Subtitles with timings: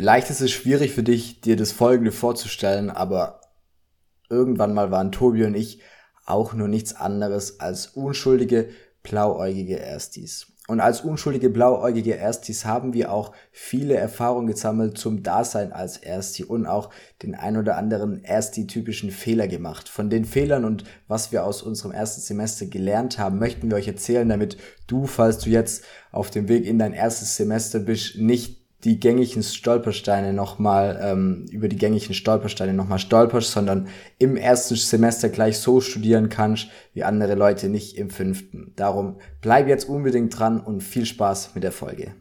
[0.00, 3.42] Vielleicht ist es schwierig für dich, dir das Folgende vorzustellen, aber
[4.30, 5.82] irgendwann mal waren Tobi und ich
[6.24, 8.70] auch nur nichts anderes als unschuldige,
[9.02, 10.46] blauäugige Erstis.
[10.68, 16.44] Und als unschuldige blauäugige Erstis haben wir auch viele Erfahrungen gesammelt zum Dasein als Ersti
[16.44, 16.88] und auch
[17.22, 19.90] den ein oder anderen Ersti-typischen Fehler gemacht.
[19.90, 23.88] Von den Fehlern und was wir aus unserem ersten Semester gelernt haben, möchten wir euch
[23.88, 24.56] erzählen, damit
[24.86, 29.42] du, falls du jetzt auf dem Weg in dein erstes Semester bist, nicht die gängigen
[29.42, 33.88] Stolpersteine nochmal, ähm, über die gängigen Stolpersteine nochmal stolperst, sondern
[34.18, 38.72] im ersten Semester gleich so studieren kannst, wie andere Leute nicht im fünften.
[38.76, 42.14] Darum bleib jetzt unbedingt dran und viel Spaß mit der Folge.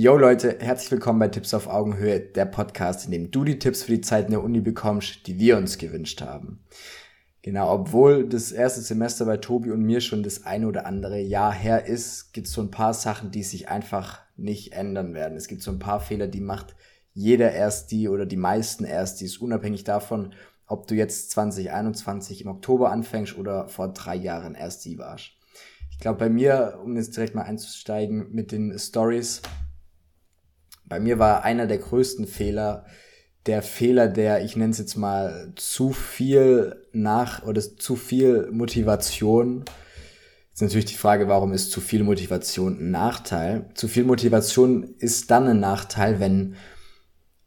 [0.00, 3.82] Yo Leute, herzlich willkommen bei Tipps auf Augenhöhe, der Podcast, in dem du die Tipps
[3.82, 6.60] für die Zeit in der Uni bekommst, die wir uns gewünscht haben.
[7.42, 11.52] Genau, obwohl das erste Semester bei Tobi und mir schon das eine oder andere Jahr
[11.52, 15.36] her ist, gibt es so ein paar Sachen, die sich einfach nicht ändern werden.
[15.36, 16.76] Es gibt so ein paar Fehler, die macht
[17.12, 20.32] jeder Ersti oder die meisten Erstis, unabhängig davon,
[20.68, 25.32] ob du jetzt 2021 im Oktober anfängst oder vor drei Jahren Ersti warst.
[25.90, 29.42] Ich glaube, bei mir, um jetzt direkt mal einzusteigen mit den Stories,
[30.88, 32.84] bei mir war einer der größten Fehler
[33.48, 39.64] der Fehler, der, ich nenne es jetzt mal, zu viel nach oder zu viel Motivation.
[40.50, 43.70] Jetzt natürlich die Frage, warum ist zu viel Motivation ein Nachteil?
[43.74, 46.56] Zu viel Motivation ist dann ein Nachteil, wenn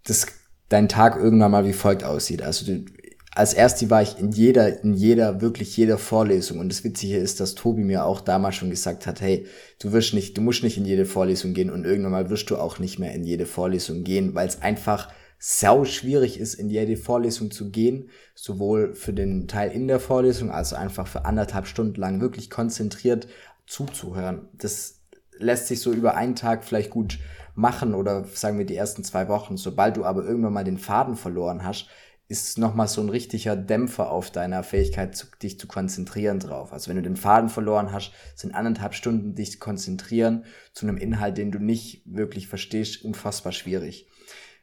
[0.04, 0.26] das
[0.70, 2.42] dein Tag irgendwann mal wie folgt aussieht.
[2.42, 2.86] Also du,
[3.34, 6.60] als Ersti war ich in jeder, in jeder, wirklich jeder Vorlesung.
[6.60, 9.48] Und das Witzige ist, dass Tobi mir auch damals schon gesagt hat, hey,
[9.80, 12.58] du wirst nicht, du musst nicht in jede Vorlesung gehen und irgendwann mal wirst du
[12.58, 16.98] auch nicht mehr in jede Vorlesung gehen, weil es einfach sau schwierig ist, in jede
[16.98, 22.00] Vorlesung zu gehen, sowohl für den Teil in der Vorlesung, also einfach für anderthalb Stunden
[22.00, 23.28] lang wirklich konzentriert
[23.66, 24.50] zuzuhören.
[24.54, 25.00] Das
[25.38, 27.18] lässt sich so über einen Tag vielleicht gut
[27.56, 29.58] machen oder sagen wir die ersten zwei Wochen.
[29.58, 31.88] Sobald du aber irgendwann mal den Faden verloren hast,
[32.32, 36.72] ist nochmal so ein richtiger Dämpfer auf deiner Fähigkeit, zu, dich zu konzentrieren drauf.
[36.72, 41.38] Also wenn du den Faden verloren hast, sind anderthalb Stunden dich konzentrieren zu einem Inhalt,
[41.38, 44.08] den du nicht wirklich verstehst, unfassbar schwierig.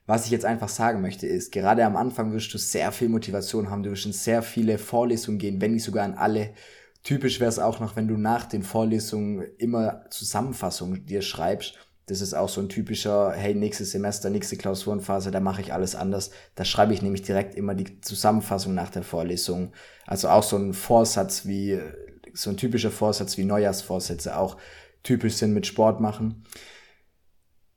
[0.06, 3.68] Was ich jetzt einfach sagen möchte ist, gerade am Anfang wirst du sehr viel Motivation
[3.68, 6.54] haben, du wirst in sehr viele Vorlesungen gehen, wenn nicht sogar in alle.
[7.02, 11.78] Typisch wäre es auch noch, wenn du nach den Vorlesungen immer Zusammenfassungen dir schreibst
[12.08, 15.94] das ist auch so ein typischer, hey, nächstes Semester, nächste Klausurenphase, da mache ich alles
[15.94, 16.30] anders.
[16.54, 19.72] Da schreibe ich nämlich direkt immer die Zusammenfassung nach der Vorlesung.
[20.06, 21.78] Also auch so ein Vorsatz wie,
[22.32, 24.56] so ein typischer Vorsatz wie Neujahrsvorsätze auch
[25.02, 26.44] typisch sind mit Sport machen.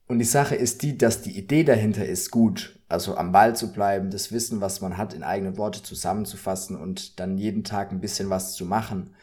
[0.08, 2.80] Und die Sache ist die, dass die Idee dahinter ist gut.
[2.88, 7.20] Also am Ball zu bleiben, das Wissen, was man hat, in eigene Worte zusammenzufassen und
[7.20, 9.14] dann jeden Tag ein bisschen was zu machen.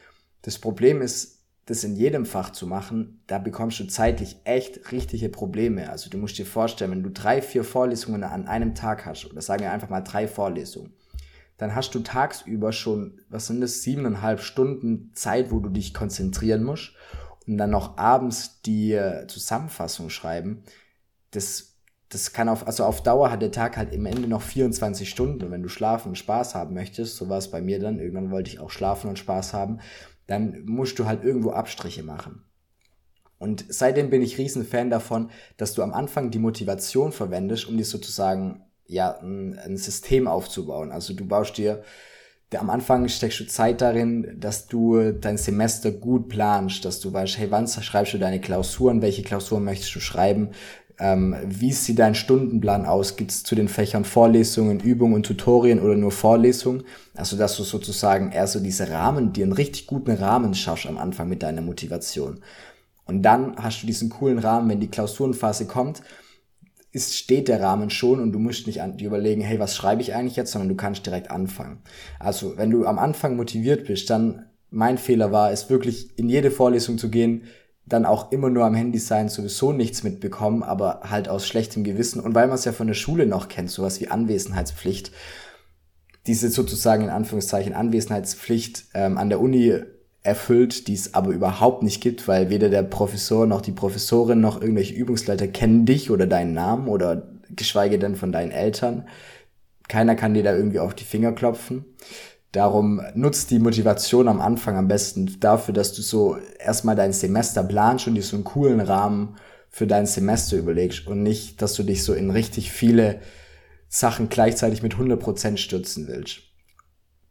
[0.42, 1.37] Das Problem ist,
[1.68, 5.90] das in jedem Fach zu machen, da bekommst du zeitlich echt richtige Probleme.
[5.90, 9.42] Also du musst dir vorstellen, wenn du drei, vier Vorlesungen an einem Tag hast, oder
[9.42, 10.94] sagen wir einfach mal drei Vorlesungen,
[11.58, 16.64] dann hast du tagsüber schon, was sind das, siebeneinhalb Stunden Zeit, wo du dich konzentrieren
[16.64, 16.94] musst
[17.46, 20.62] und dann noch abends die Zusammenfassung schreiben.
[21.32, 21.76] Das,
[22.08, 25.44] das kann auf, also auf Dauer hat der Tag halt im Ende noch 24 Stunden
[25.44, 28.30] und wenn du schlafen und Spaß haben möchtest, so war es bei mir dann, irgendwann
[28.30, 29.80] wollte ich auch schlafen und Spaß haben,
[30.28, 32.44] dann musst du halt irgendwo Abstriche machen.
[33.38, 37.76] Und seitdem bin ich riesen Fan davon, dass du am Anfang die Motivation verwendest, um
[37.76, 40.92] dir sozusagen ja ein, ein System aufzubauen.
[40.92, 41.82] Also du baust dir
[42.56, 47.36] am Anfang steckst du Zeit darin, dass du dein Semester gut planst, dass du weißt,
[47.38, 50.50] hey, wann schreibst du deine Klausuren, welche Klausuren möchtest du schreiben,
[51.00, 53.16] ähm, wie sieht dein Stundenplan aus?
[53.16, 56.82] Gibt es zu den Fächern Vorlesungen, Übungen und Tutorien oder nur Vorlesungen?
[57.14, 60.98] Also, dass du sozusagen eher so diese Rahmen, dir einen richtig guten Rahmen schaffst am
[60.98, 62.40] Anfang mit deiner Motivation.
[63.06, 66.02] Und dann hast du diesen coolen Rahmen, wenn die Klausurenphase kommt,
[66.90, 70.14] ist, steht der Rahmen schon und du musst nicht an, überlegen, hey, was schreibe ich
[70.14, 71.78] eigentlich jetzt, sondern du kannst direkt anfangen.
[72.18, 76.50] Also, wenn du am Anfang motiviert bist, dann mein Fehler war es wirklich in jede
[76.50, 77.44] Vorlesung zu gehen,
[77.88, 82.20] dann auch immer nur am Handy sein, sowieso nichts mitbekommen, aber halt aus schlechtem Gewissen.
[82.20, 85.12] Und weil man es ja von der Schule noch kennt, sowas wie Anwesenheitspflicht,
[86.26, 89.80] diese sozusagen in Anführungszeichen Anwesenheitspflicht ähm, an der Uni
[90.22, 94.60] erfüllt, die es aber überhaupt nicht gibt, weil weder der Professor noch die Professorin noch
[94.60, 99.08] irgendwelche Übungsleiter kennen dich oder deinen Namen oder geschweige denn von deinen Eltern.
[99.88, 101.84] Keiner kann dir da irgendwie auf die Finger klopfen.
[102.52, 107.62] Darum nutzt die Motivation am Anfang am besten dafür, dass du so erstmal dein Semester
[107.62, 109.36] planst und dir so einen coolen Rahmen
[109.68, 113.20] für dein Semester überlegst und nicht, dass du dich so in richtig viele
[113.88, 116.40] Sachen gleichzeitig mit 100% stürzen willst.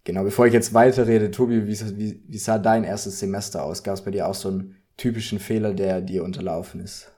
[0.03, 3.83] genau, bevor ich jetzt weiterrede, Tobi, wie, wie, wie sah dein erstes Semester aus?
[3.83, 7.11] Gab es bei dir auch so einen typischen Fehler, der dir unterlaufen ist?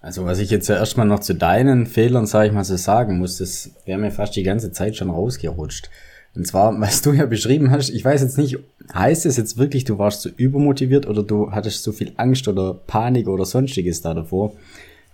[0.00, 3.18] Also was ich jetzt ja erstmal noch zu deinen Fehlern, sage ich mal so sagen
[3.18, 5.90] muss, das wäre mir fast die ganze Zeit schon rausgerutscht.
[6.34, 8.58] Und zwar, was du ja beschrieben hast, ich weiß jetzt nicht,
[8.94, 12.74] heißt es jetzt wirklich, du warst so übermotiviert oder du hattest so viel Angst oder
[12.74, 14.52] Panik oder sonstiges da davor?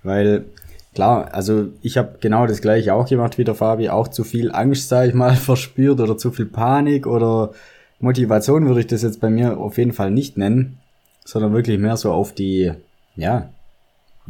[0.03, 0.45] Weil
[0.95, 4.53] klar, also ich habe genau das gleiche auch gemacht wie der Fabi, auch zu viel
[4.53, 7.53] Angst, sage ich mal, verspürt oder zu viel Panik oder
[8.01, 10.79] Motivation würde ich das jetzt bei mir auf jeden Fall nicht nennen,
[11.25, 12.73] sondern wirklich mehr so auf die,
[13.17, 13.51] ja,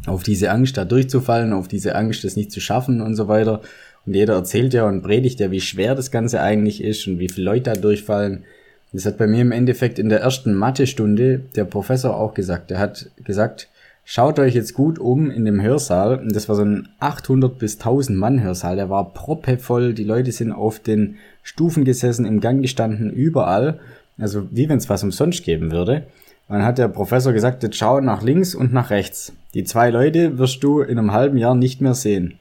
[0.06, 3.60] auf diese Angst da durchzufallen, auf diese Angst, das nicht zu schaffen und so weiter.
[4.08, 7.28] Und jeder erzählt ja und predigt ja, wie schwer das Ganze eigentlich ist und wie
[7.28, 8.44] viele Leute da durchfallen.
[8.90, 12.70] Das hat bei mir im Endeffekt in der ersten Mathestunde der Professor auch gesagt.
[12.70, 13.68] Er hat gesagt,
[14.06, 16.20] schaut euch jetzt gut um in dem Hörsaal.
[16.20, 18.76] Und das war so ein 800 bis 1000 Mann Hörsaal.
[18.76, 19.92] Der war proppevoll.
[19.92, 23.78] Die Leute sind auf den Stufen gesessen, im Gang gestanden, überall.
[24.16, 26.06] Also wie wenn es was umsonst geben würde.
[26.48, 29.34] Und dann hat der Professor gesagt, jetzt schau nach links und nach rechts.
[29.52, 32.38] Die zwei Leute wirst du in einem halben Jahr nicht mehr sehen.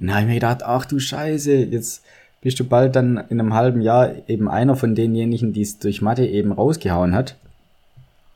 [0.00, 2.02] Und da habe ich mir gedacht, ach du Scheiße, jetzt
[2.40, 6.02] bist du bald dann in einem halben Jahr eben einer von denjenigen, die es durch
[6.02, 7.36] Mathe eben rausgehauen hat.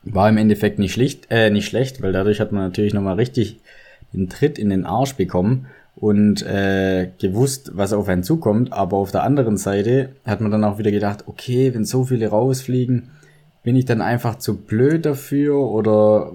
[0.04, 3.58] War im Endeffekt nicht schlicht, äh, nicht schlecht, weil dadurch hat man natürlich nochmal richtig
[4.12, 5.66] den Tritt in den Arsch bekommen
[5.96, 8.72] und äh, gewusst, was auf einen zukommt.
[8.72, 12.28] Aber auf der anderen Seite hat man dann auch wieder gedacht, okay, wenn so viele
[12.28, 13.10] rausfliegen,
[13.64, 16.30] bin ich dann einfach zu blöd dafür oder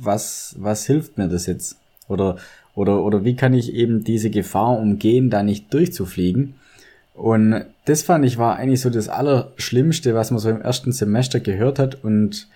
[0.00, 1.76] was, was hilft mir das jetzt?
[2.08, 2.36] Oder,
[2.74, 6.54] oder, oder wie kann ich eben diese Gefahr umgehen, da nicht durchzufliegen?
[7.14, 11.40] Und das fand ich war eigentlich so das Allerschlimmste, was man so im ersten Semester
[11.40, 12.48] gehört hat und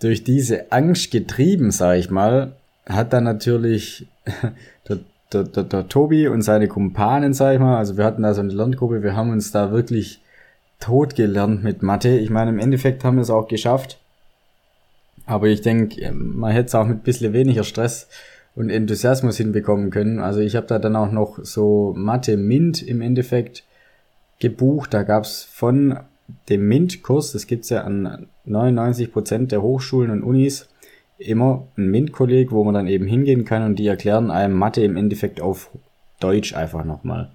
[0.00, 2.52] durch diese Angst getrieben, sage ich mal,
[2.86, 4.06] hat dann natürlich
[4.88, 5.00] der,
[5.32, 8.40] der, der, der Tobi und seine Kumpanen, sage ich mal, also wir hatten da so
[8.40, 10.20] eine Lerngruppe, wir haben uns da wirklich
[10.78, 12.16] tot gelernt mit Mathe.
[12.18, 13.98] Ich meine, im Endeffekt haben wir es auch geschafft.
[15.26, 18.08] Aber ich denke, man hätte es auch mit ein bisschen weniger Stress
[18.54, 20.18] und Enthusiasmus hinbekommen können.
[20.18, 23.64] Also ich habe da dann auch noch so Mathe Mint im Endeffekt
[24.40, 24.94] gebucht.
[24.94, 26.00] Da gab's von
[26.48, 30.68] dem MINT-Kurs, das gibt's ja an 99 Prozent der Hochschulen und Unis,
[31.18, 34.96] immer ein MINT-Kolleg, wo man dann eben hingehen kann und die erklären einem Mathe im
[34.96, 35.70] Endeffekt auf
[36.20, 37.30] Deutsch einfach nochmal.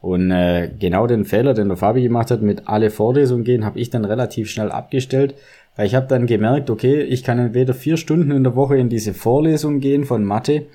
[0.00, 3.78] Und äh, genau den Fehler, den der Fabi gemacht hat, mit alle Vorlesungen gehen, habe
[3.78, 5.34] ich dann relativ schnell abgestellt,
[5.76, 8.88] weil ich habe dann gemerkt, okay, ich kann entweder vier Stunden in der Woche in
[8.88, 10.66] diese Vorlesung gehen von Mathe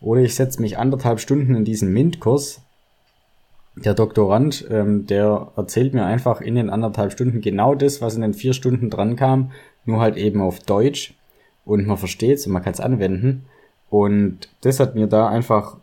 [0.00, 2.60] oder ich setze mich anderthalb Stunden in diesen MINT-Kurs.
[3.76, 8.20] Der Doktorand, ähm, der erzählt mir einfach in den anderthalb Stunden genau das, was in
[8.20, 9.52] den vier Stunden dran kam,
[9.86, 11.14] nur halt eben auf Deutsch
[11.64, 13.46] und man versteht's und man kann es anwenden.
[13.88, 15.78] Und das hat mir da einfach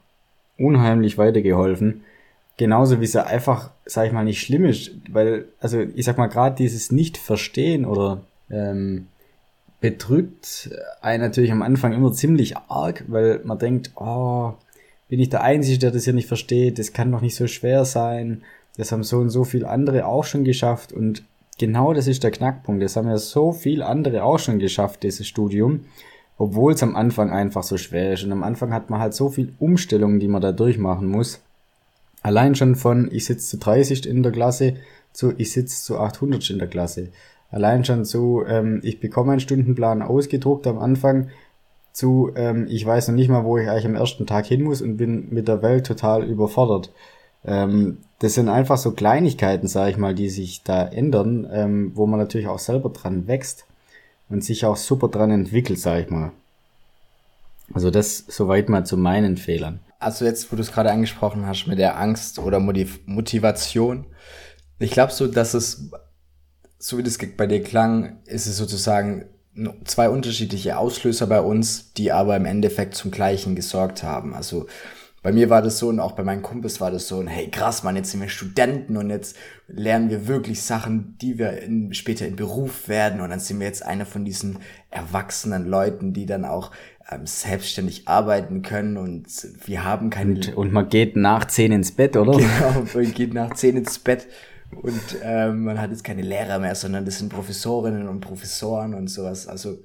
[0.57, 2.03] unheimlich weitergeholfen
[2.59, 6.17] Genauso wie es ja einfach, sag ich mal, nicht schlimm ist, weil, also ich sag
[6.17, 8.19] mal, gerade dieses Nicht-Verstehen oder
[8.49, 9.07] ähm,
[9.81, 10.69] bedrückt
[11.01, 14.53] einen natürlich am Anfang immer ziemlich arg, weil man denkt, oh,
[15.07, 17.85] bin ich der Einzige, der das hier nicht versteht, das kann doch nicht so schwer
[17.85, 18.43] sein,
[18.77, 20.91] das haben so und so viele andere auch schon geschafft.
[20.91, 21.23] Und
[21.57, 25.27] genau das ist der Knackpunkt, das haben ja so viele andere auch schon geschafft, dieses
[25.27, 25.85] Studium,
[26.37, 28.23] obwohl es am Anfang einfach so schwer ist.
[28.23, 31.39] Und am Anfang hat man halt so viel Umstellungen, die man da durchmachen muss,
[32.21, 34.75] Allein schon von ich sitze zu 30 in der Klasse
[35.13, 37.09] zu ich sitze zu 800 in der Klasse.
[37.51, 41.29] Allein schon zu ähm, ich bekomme einen Stundenplan ausgedruckt am Anfang
[41.91, 44.81] zu ähm, ich weiß noch nicht mal, wo ich eigentlich am ersten Tag hin muss
[44.81, 46.91] und bin mit der Welt total überfordert.
[47.45, 52.05] Ähm, das sind einfach so Kleinigkeiten, sage ich mal, die sich da ändern, ähm, wo
[52.05, 53.65] man natürlich auch selber dran wächst
[54.29, 56.31] und sich auch super dran entwickelt, sage ich mal.
[57.73, 61.67] Also das soweit mal zu meinen Fehlern also jetzt, wo du es gerade angesprochen hast
[61.67, 64.05] mit der Angst oder Motiv Motivation,
[64.79, 65.91] ich glaube so, dass es,
[66.79, 69.25] so wie das bei dir klang, ist es sozusagen
[69.83, 74.33] zwei unterschiedliche Auslöser bei uns, die aber im Endeffekt zum gleichen gesorgt haben.
[74.33, 74.67] Also
[75.21, 77.83] bei mir war das so und auch bei meinen Kumpels war das so, hey krass,
[77.83, 79.35] man, jetzt sind wir Studenten und jetzt
[79.67, 83.67] lernen wir wirklich Sachen, die wir in, später in Beruf werden und dann sind wir
[83.67, 84.59] jetzt einer von diesen
[84.89, 86.71] erwachsenen Leuten, die dann auch
[87.11, 89.27] ähm, selbstständig arbeiten können und
[89.65, 90.35] wir haben keine...
[90.35, 92.37] Und, und, man geht nach zehn ins Bett, oder?
[92.37, 94.27] Genau, man geht nach zehn ins Bett
[94.75, 99.07] und ähm, man hat jetzt keine Lehrer mehr, sondern das sind Professorinnen und Professoren und
[99.07, 99.47] sowas.
[99.47, 99.79] Also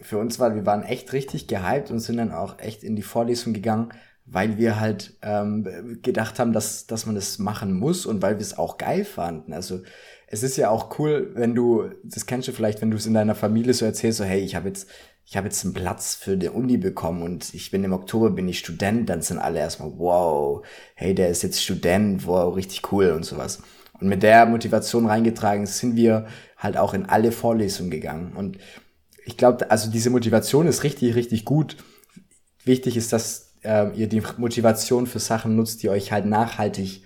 [0.00, 3.02] für uns war, wir waren echt richtig gehypt und sind dann auch echt in die
[3.02, 3.90] Vorlesung gegangen,
[4.24, 8.42] weil wir halt ähm, gedacht haben, dass, dass man das machen muss und weil wir
[8.42, 9.52] es auch geil fanden.
[9.52, 9.82] Also
[10.26, 13.14] es ist ja auch cool, wenn du, das kennst du vielleicht, wenn du es in
[13.14, 14.88] deiner Familie so erzählst, so hey, ich habe jetzt
[15.30, 18.48] ich habe jetzt einen Platz für die Uni bekommen und ich bin im Oktober bin
[18.48, 23.12] ich Student, dann sind alle erstmal, wow, hey, der ist jetzt Student, wow, richtig cool
[23.12, 23.62] und sowas.
[24.00, 26.26] Und mit der Motivation reingetragen sind wir
[26.56, 28.32] halt auch in alle Vorlesungen gegangen.
[28.34, 28.58] Und
[29.24, 31.76] ich glaube, also diese Motivation ist richtig, richtig gut.
[32.64, 37.02] Wichtig ist, dass äh, ihr die Motivation für Sachen nutzt, die euch halt nachhaltig,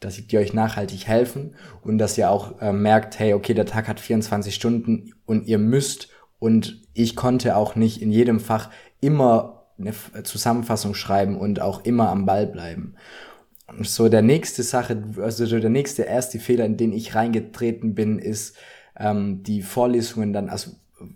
[0.00, 3.88] dass die euch nachhaltig helfen und dass ihr auch äh, merkt, hey, okay, der Tag
[3.88, 9.66] hat 24 Stunden und ihr müsst und ich konnte auch nicht in jedem Fach immer
[9.78, 12.96] eine Zusammenfassung schreiben und auch immer am Ball bleiben.
[13.82, 18.56] So der nächste Sache, also der nächste erste Fehler, in den ich reingetreten bin, ist
[18.98, 20.70] ähm, die Vorlesungen dann, also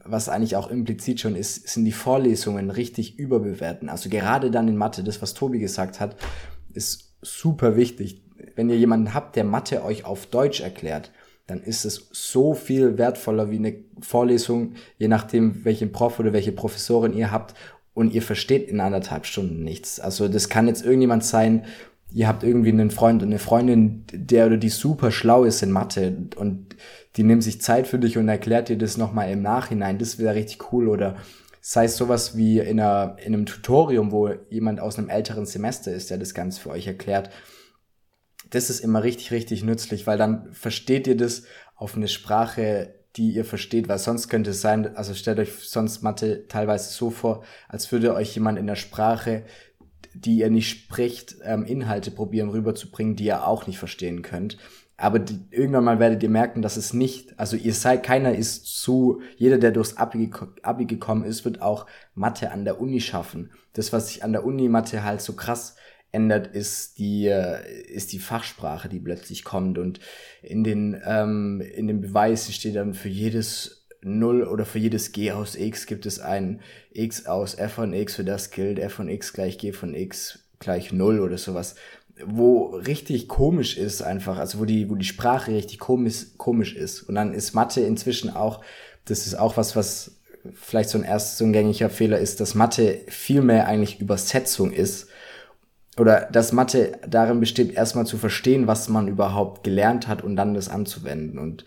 [0.04, 3.88] was eigentlich auch implizit schon ist, sind die Vorlesungen richtig überbewerten.
[3.88, 6.16] Also gerade dann in Mathe, das was Tobi gesagt hat,
[6.72, 8.22] ist super wichtig.
[8.54, 11.10] Wenn ihr jemanden habt, der Mathe euch auf Deutsch erklärt,
[11.46, 16.52] dann ist es so viel wertvoller wie eine Vorlesung, je nachdem, welchen Prof oder welche
[16.52, 17.54] Professorin ihr habt
[17.94, 20.00] und ihr versteht in anderthalb Stunden nichts.
[20.00, 21.64] Also das kann jetzt irgendjemand sein,
[22.14, 25.70] ihr habt irgendwie einen Freund und eine Freundin, der oder die super schlau ist in
[25.70, 26.76] Mathe und
[27.16, 29.98] die nimmt sich Zeit für dich und erklärt dir das nochmal im Nachhinein.
[29.98, 30.88] Das wäre richtig cool.
[30.88, 31.16] Oder
[31.60, 35.92] sei es sowas wie in, einer, in einem Tutorium, wo jemand aus einem älteren Semester
[35.92, 37.30] ist, der das Ganze für euch erklärt.
[38.50, 41.44] Das ist immer richtig, richtig nützlich, weil dann versteht ihr das
[41.76, 46.02] auf eine Sprache, die ihr versteht, weil sonst könnte es sein, also stellt euch sonst
[46.02, 49.44] Mathe teilweise so vor, als würde euch jemand in der Sprache,
[50.14, 54.58] die ihr nicht spricht, ähm, Inhalte probieren rüberzubringen, die ihr auch nicht verstehen könnt.
[54.96, 58.66] Aber die, irgendwann mal werdet ihr merken, dass es nicht, also ihr seid, keiner ist
[58.66, 60.30] zu, jeder, der durchs Abi,
[60.62, 63.50] Abi gekommen ist, wird auch Mathe an der Uni schaffen.
[63.72, 65.74] Das, was sich an der Uni Mathe halt so krass
[66.12, 69.78] ändert, ist die, äh, ist die Fachsprache, die plötzlich kommt.
[69.78, 69.98] Und
[70.42, 75.32] in den, ähm, in dem Beweis steht dann für jedes Null oder für jedes G
[75.32, 76.60] aus X gibt es ein
[76.92, 80.40] X aus F von X, für das gilt F von X gleich G von X
[80.58, 81.74] gleich Null oder sowas.
[82.24, 87.02] Wo richtig komisch ist einfach, also wo die, wo die Sprache richtig komisch, komisch ist.
[87.02, 88.62] Und dann ist Mathe inzwischen auch,
[89.04, 90.16] das ist auch was, was
[90.52, 94.72] vielleicht so ein erst so ein gängiger Fehler ist, dass Mathe viel mehr eigentlich Übersetzung
[94.72, 95.08] ist
[95.98, 100.54] oder dass Mathe darin besteht, erstmal zu verstehen, was man überhaupt gelernt hat und dann
[100.54, 101.38] das anzuwenden.
[101.38, 101.64] Und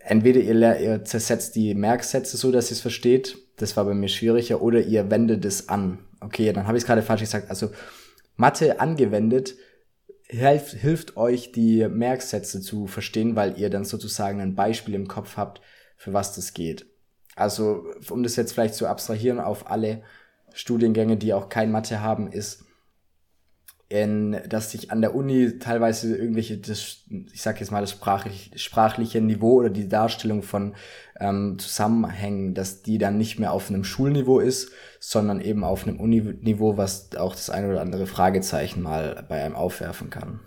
[0.00, 4.08] entweder ihr, ihr zersetzt die Merksätze so, dass ihr es versteht, das war bei mir
[4.08, 5.98] schwieriger, oder ihr wendet es an.
[6.20, 7.50] Okay, dann habe ich es gerade falsch gesagt.
[7.50, 7.70] Also
[8.36, 9.54] Mathe angewendet
[10.32, 15.36] hilft, hilft euch, die Merksätze zu verstehen, weil ihr dann sozusagen ein Beispiel im Kopf
[15.36, 15.60] habt,
[15.96, 16.86] für was das geht.
[17.36, 20.02] Also, um das jetzt vielleicht zu abstrahieren auf alle
[20.54, 22.64] Studiengänge, die auch kein Mathe haben, ist,
[23.92, 26.98] in, dass sich an der Uni teilweise irgendwelche, das,
[27.32, 30.74] ich sag jetzt mal das sprachlich, sprachliche Niveau oder die Darstellung von
[31.20, 36.00] ähm, Zusammenhängen, dass die dann nicht mehr auf einem Schulniveau ist, sondern eben auf einem
[36.00, 40.40] Uniniveau, was auch das eine oder andere Fragezeichen mal bei einem aufwerfen kann.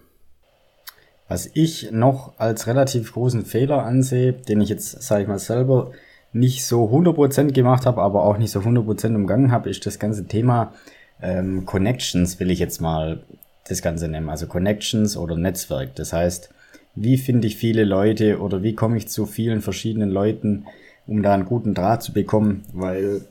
[1.27, 5.91] Was ich noch als relativ großen Fehler ansehe, den ich jetzt, sage ich mal, selber
[6.33, 10.25] nicht so 100% gemacht habe, aber auch nicht so 100% umgangen habe, ist das ganze
[10.25, 10.73] Thema
[11.21, 13.21] ähm, Connections will ich jetzt mal
[13.67, 14.29] das Ganze nennen.
[14.29, 15.95] Also Connections oder Netzwerk.
[15.95, 16.49] Das heißt,
[16.95, 20.65] wie finde ich viele Leute oder wie komme ich zu vielen verschiedenen Leuten,
[21.07, 23.21] um da einen guten Draht zu bekommen, weil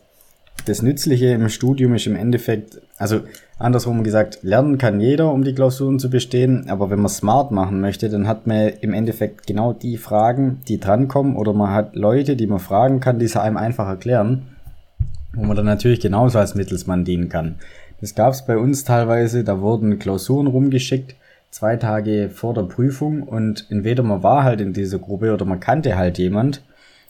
[0.66, 3.20] das Nützliche im Studium ist im Endeffekt, also
[3.58, 7.80] andersrum gesagt, lernen kann jeder, um die Klausuren zu bestehen, aber wenn man smart machen
[7.80, 12.36] möchte, dann hat man im Endeffekt genau die Fragen, die drankommen, oder man hat Leute,
[12.36, 14.53] die man fragen kann, die sie einem einfach erklären
[15.34, 17.56] wo man dann natürlich genauso als Mittelsmann dienen kann.
[18.00, 21.14] Das gab es bei uns teilweise, da wurden Klausuren rumgeschickt,
[21.50, 25.60] zwei Tage vor der Prüfung und entweder man war halt in dieser Gruppe oder man
[25.60, 26.62] kannte halt jemand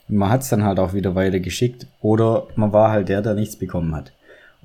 [0.07, 3.33] und man hat es dann halt auch wieder weitergeschickt oder man war halt der, der
[3.33, 4.11] nichts bekommen hat.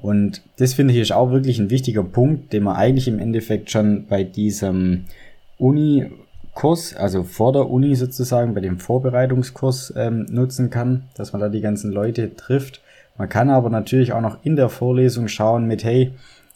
[0.03, 3.71] Und das finde ich ist auch wirklich ein wichtiger Punkt, den man eigentlich im Endeffekt
[3.71, 5.07] schon bei diesem
[5.59, 11.49] Uni-Kurs, also vor der Uni sozusagen, bei dem Vorbereitungskurs ähm, nutzen kann, dass man da
[11.49, 12.81] die ganzen Leute trifft
[13.21, 16.15] man kann aber natürlich auch noch in der Vorlesung schauen mit, hey,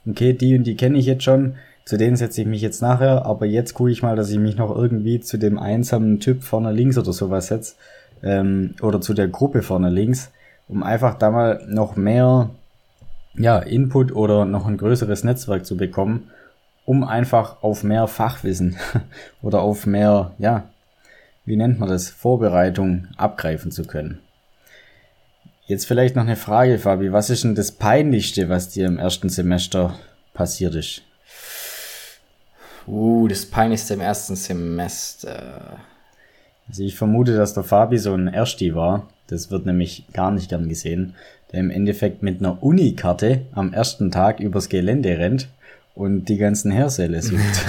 [0.09, 3.27] okay, die und die kenne ich jetzt schon, zu denen setze ich mich jetzt nachher,
[3.27, 6.73] aber jetzt gucke ich mal, dass ich mich noch irgendwie zu dem einsamen Typ vorne
[6.73, 7.75] links oder sowas setze,
[8.23, 10.33] ähm, oder zu der Gruppe vorne links,
[10.67, 12.49] um einfach da mal noch mehr
[13.35, 16.31] ja, Input oder noch ein größeres Netzwerk zu bekommen,
[16.87, 18.79] um einfach auf mehr Fachwissen
[19.43, 20.71] oder auf mehr, ja,
[21.45, 24.21] wie nennt man das, Vorbereitung abgreifen zu können.
[25.67, 27.13] Jetzt vielleicht noch eine Frage, Fabi.
[27.13, 29.99] Was ist denn das Peinlichste, was dir im ersten Semester
[30.35, 31.03] passiert ist?
[32.87, 35.79] Uh, das Peinlichste im ersten Semester.
[36.69, 39.09] Also ich vermute, dass der Fabi so ein Ersti war.
[39.29, 41.15] Das wird nämlich gar nicht gern gesehen.
[41.51, 45.49] Der im Endeffekt mit einer Unikarte am ersten Tag übers Gelände rennt
[45.95, 47.65] und die ganzen Hörsäle sucht.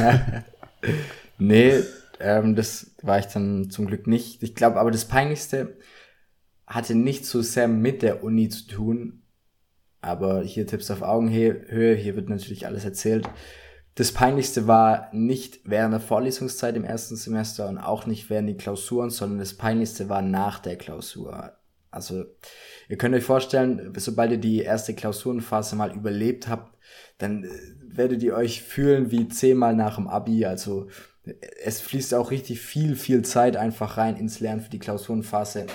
[1.38, 1.76] nee,
[2.20, 4.42] Ähm, das war ich dann zum Glück nicht.
[4.42, 5.74] Ich glaube, aber das Peinlichste
[6.68, 9.22] hatte nicht so sehr mit der Uni zu tun.
[10.02, 13.28] Aber hier Tipps auf Augenhöhe, hier wird natürlich alles erzählt.
[13.96, 18.58] Das Peinlichste war nicht während der Vorlesungszeit im ersten Semester und auch nicht während die
[18.58, 21.54] Klausuren, sondern das Peinlichste war nach der Klausur.
[21.92, 22.26] Also
[22.90, 26.78] ihr könnt euch vorstellen, sobald ihr die erste Klausurenphase mal überlebt habt,
[27.18, 27.50] dann äh,
[27.88, 30.46] werdet ihr euch fühlen wie zehnmal nach dem Abi.
[30.46, 30.90] Also
[31.64, 35.68] es fließt auch richtig viel, viel Zeit einfach rein ins Lernen für die Klausurenphase.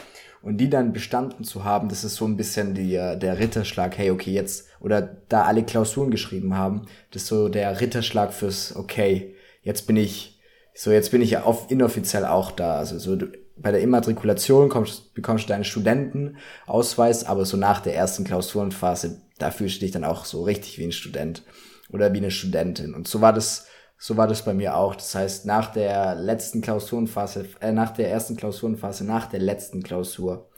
[0.43, 3.99] Und die dann bestanden zu haben, das ist so ein bisschen die, äh, der Ritterschlag,
[3.99, 8.75] hey, okay, jetzt, oder da alle Klausuren geschrieben haben, das ist so der Ritterschlag fürs,
[8.75, 10.41] okay, jetzt bin ich,
[10.75, 12.79] so jetzt bin ich ja auf, inoffiziell auch da.
[12.79, 17.95] Also so du, bei der Immatrikulation kommst, bekommst du deinen Studentenausweis, aber so nach der
[17.95, 21.43] ersten Klausurenphase, da fühlst du dich dann auch so richtig wie ein Student
[21.91, 22.95] oder wie eine Studentin.
[22.95, 23.67] Und so war das
[24.03, 24.95] so war das bei mir auch.
[24.95, 30.49] Das heißt, nach der letzten Klausurenphase, äh, nach der ersten Klausurenphase, nach der letzten Klausur,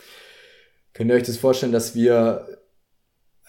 [0.95, 2.47] könnt ihr euch das vorstellen, dass wir,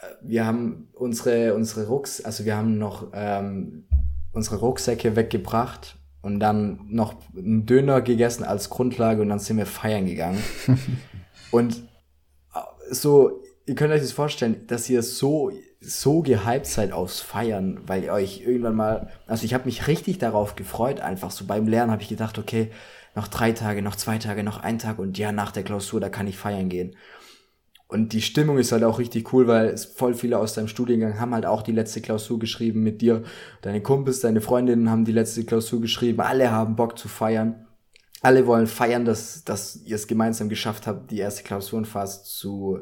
[0.02, 3.88] äh, wir haben unsere, unsere Rucks, also wir haben noch ähm,
[4.32, 9.68] unsere Rucksäcke weggebracht und dann noch einen Döner gegessen als Grundlage und dann sind wir
[9.68, 10.42] feiern gegangen.
[11.52, 11.84] und
[12.56, 12.60] äh,
[12.90, 15.52] so, ihr könnt euch das vorstellen, dass ihr so
[15.84, 20.18] so gehypt seid aufs Feiern, weil ihr euch irgendwann mal, also ich habe mich richtig
[20.18, 22.72] darauf gefreut, einfach so beim Lernen habe ich gedacht, okay,
[23.16, 26.10] noch drei Tage, noch zwei Tage, noch ein Tag und ja, nach der Klausur, da
[26.10, 26.96] kann ich feiern gehen.
[27.88, 31.36] Und die Stimmung ist halt auch richtig cool, weil voll viele aus deinem Studiengang haben
[31.36, 33.22] halt auch die letzte Klausur geschrieben mit dir.
[33.62, 36.22] Deine Kumpels, deine Freundinnen haben die letzte Klausur geschrieben.
[36.22, 37.68] Alle haben Bock zu feiern.
[38.24, 42.80] Alle wollen feiern, dass, dass ihr es gemeinsam geschafft habt, die erste Klausurenphase zu,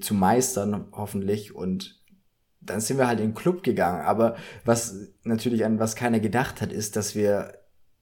[0.00, 1.54] zu meistern, hoffentlich.
[1.54, 1.99] Und
[2.60, 4.02] dann sind wir halt in den Club gegangen.
[4.02, 7.54] Aber was natürlich an was keiner gedacht hat, ist, dass wir,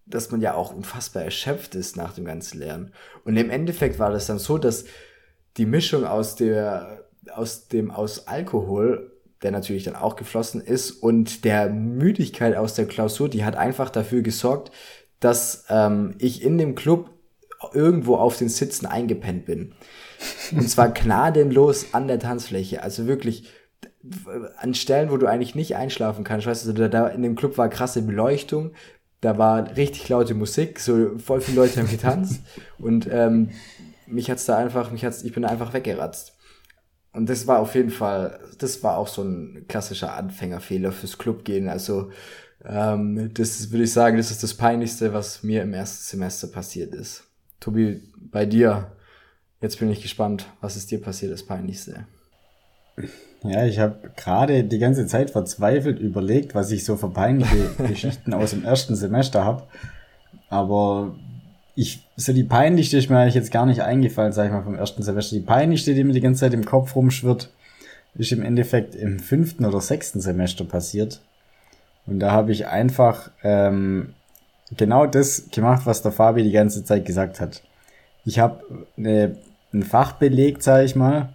[0.06, 2.92] dass man ja auch unfassbar erschöpft ist nach dem ganzen Lernen.
[3.24, 4.84] Und im Endeffekt war das dann so, dass
[5.56, 9.12] die Mischung aus der, aus dem, aus Alkohol,
[9.42, 13.90] der natürlich dann auch geflossen ist, und der Müdigkeit aus der Klausur, die hat einfach
[13.90, 14.73] dafür gesorgt,
[15.21, 17.10] dass ähm, ich in dem Club
[17.73, 19.75] irgendwo auf den Sitzen eingepennt bin.
[20.52, 22.82] Und zwar gnadenlos an der Tanzfläche.
[22.82, 23.50] Also wirklich
[24.58, 26.47] an Stellen, wo du eigentlich nicht einschlafen kannst.
[26.47, 28.73] Weißt du, da, da in dem Club war krasse Beleuchtung,
[29.21, 32.43] da war richtig laute Musik, so voll viele Leute haben getanzt
[32.78, 33.50] und ähm,
[34.06, 36.34] mich hat's da einfach, mich hat's, ich bin einfach weggeratzt.
[37.13, 41.69] Und das war auf jeden Fall, das war auch so ein klassischer Anfängerfehler fürs Clubgehen.
[41.69, 42.11] Also
[42.65, 46.95] ähm, das würde ich sagen, das ist das Peinlichste, was mir im ersten Semester passiert
[46.95, 47.25] ist.
[47.61, 48.93] Tobi, bei dir,
[49.61, 52.06] jetzt bin ich gespannt, was ist dir passiert, das Peinlichste?
[53.49, 58.34] Ja, ich habe gerade die ganze Zeit verzweifelt überlegt, was ich so für peinliche Geschichten
[58.34, 59.63] aus dem ersten Semester habe.
[60.50, 61.15] Aber
[61.75, 64.75] ich, so die peinlichste ist mir eigentlich jetzt gar nicht eingefallen, sag ich mal, vom
[64.75, 65.37] ersten Semester.
[65.37, 67.50] Die peinlichste, die mir die ganze Zeit im Kopf rumschwirrt,
[68.15, 71.21] ist im Endeffekt im fünften oder sechsten Semester passiert.
[72.06, 74.15] Und da habe ich einfach ähm,
[74.76, 77.63] genau das gemacht, was der Fabi die ganze Zeit gesagt hat.
[78.25, 78.63] Ich habe
[78.97, 79.37] ne,
[79.73, 81.30] ein Fach belegt, sag ich mal,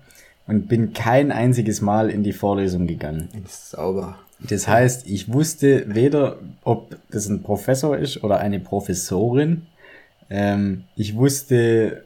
[0.48, 3.30] und bin kein einziges Mal in die Vorlesung gegangen.
[3.48, 4.18] Sauber.
[4.40, 9.68] Das heißt, ich wusste weder, ob das ein Professor ist oder eine Professorin.
[10.30, 12.04] Ähm, ich wusste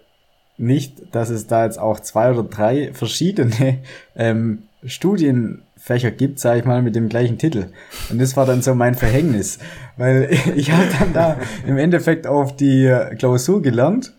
[0.58, 3.80] nicht, dass es da jetzt auch zwei oder drei verschiedene
[4.16, 7.68] ähm, Studienfächer gibt, sage ich mal, mit dem gleichen Titel.
[8.10, 9.58] Und das war dann so mein Verhängnis,
[9.98, 14.14] weil ich habe dann da im Endeffekt auf die Klausur gelernt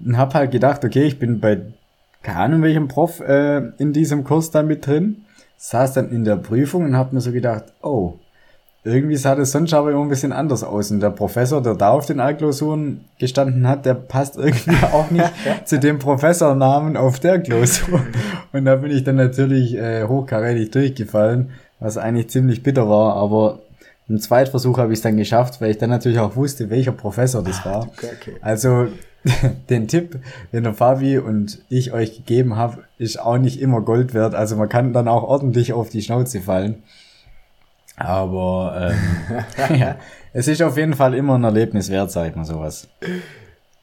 [0.00, 1.60] und habe halt gedacht, okay, ich bin bei
[2.22, 5.24] keine Ahnung, welchem Prof äh, in diesem Kurs da mit drin,
[5.56, 8.14] saß dann in der Prüfung und hab mir so gedacht, oh,
[8.84, 10.90] irgendwie sah das sonst aber immer ein bisschen anders aus.
[10.90, 15.30] Und der Professor, der da auf den Altklausuren gestanden hat, der passt irgendwie auch nicht
[15.64, 18.00] zu dem Professornamen auf der Klausur.
[18.52, 21.50] Und da bin ich dann natürlich äh, hochkarätig durchgefallen,
[21.80, 23.60] was eigentlich ziemlich bitter war, aber
[24.08, 27.42] im Zweitversuch habe ich es dann geschafft, weil ich dann natürlich auch wusste, welcher Professor
[27.42, 27.90] das ah, war.
[28.40, 28.88] Also
[29.70, 30.18] den Tipp,
[30.52, 34.34] den der Fabi und ich euch gegeben habe, ist auch nicht immer Gold wert.
[34.34, 36.82] Also man kann dann auch ordentlich auf die Schnauze fallen.
[37.96, 39.96] Aber ähm, ja,
[40.32, 42.88] es ist auf jeden Fall immer ein Erlebnis wert, sag ich mal sowas.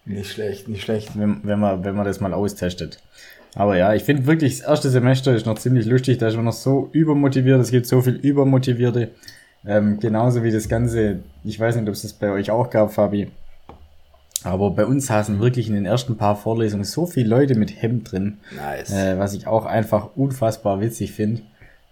[0.06, 1.12] Nicht schlecht, nicht schlecht.
[1.16, 3.00] Wenn, wenn, man, wenn man das mal austestet.
[3.56, 6.46] Aber ja, ich finde wirklich, das erste Semester ist noch ziemlich lustig, da ist man
[6.46, 9.12] noch so übermotiviert, es gibt so viel Übermotivierte.
[9.68, 12.94] Ähm, genauso wie das Ganze, ich weiß nicht, ob es das bei euch auch gab,
[12.94, 13.32] Fabi,
[14.46, 18.12] aber bei uns saßen wirklich in den ersten paar Vorlesungen so viele Leute mit Hemd
[18.12, 18.38] drin.
[18.56, 18.92] Nice.
[18.92, 21.42] Äh, was ich auch einfach unfassbar witzig finde.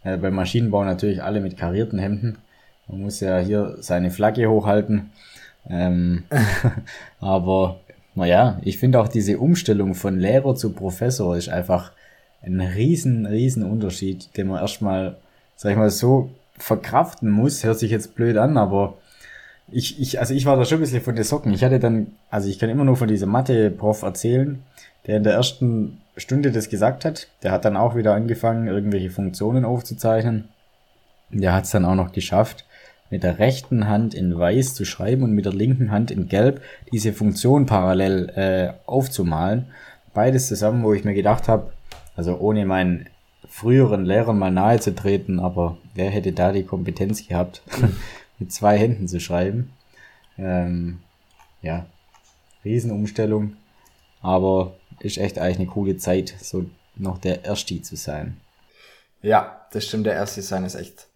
[0.03, 2.37] Äh, beim Maschinenbau natürlich alle mit karierten Hemden.
[2.87, 5.09] Man muss ja hier seine Flagge hochhalten.
[5.67, 6.25] Ähm,
[7.19, 7.79] aber
[8.13, 11.91] naja, ich finde auch diese Umstellung von Lehrer zu Professor ist einfach
[12.43, 15.15] ein riesen, riesen Unterschied, den man erstmal,
[15.55, 17.63] sag ich mal, so verkraften muss.
[17.63, 18.97] Hört sich jetzt blöd an, aber
[19.71, 21.53] ich, ich, also ich war da schon ein bisschen von den Socken.
[21.53, 24.61] Ich hatte dann, also ich kann immer nur von diesem Mathe-Prof erzählen,
[25.07, 27.27] der in der ersten Stunde das gesagt hat.
[27.41, 30.49] Der hat dann auch wieder angefangen, irgendwelche Funktionen aufzuzeichnen.
[31.29, 32.65] Der hat es dann auch noch geschafft,
[33.09, 36.61] mit der rechten Hand in weiß zu schreiben und mit der linken Hand in gelb
[36.91, 39.67] diese Funktion parallel äh, aufzumalen.
[40.13, 41.71] Beides zusammen, wo ich mir gedacht habe,
[42.15, 43.07] also ohne meinen
[43.47, 47.61] früheren Lehrern mal nahe zu treten, aber wer hätte da die Kompetenz gehabt,
[48.39, 49.71] mit zwei Händen zu schreiben?
[50.37, 50.99] Ähm,
[51.61, 51.85] ja,
[52.65, 53.55] Riesenumstellung,
[54.21, 58.37] aber ist echt eigentlich eine coole Zeit, so noch der Erste zu sein.
[59.21, 61.07] Ja, das stimmt, der Erste sein ist echt,